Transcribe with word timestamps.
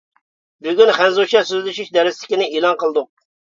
بۈگۈن 0.67 0.91
خەنزۇچە 0.99 1.43
سۆزلىشىش 1.51 1.93
دەرسلىكىنى 1.99 2.51
ئېلان 2.59 2.83
قىلدۇق. 2.83 3.11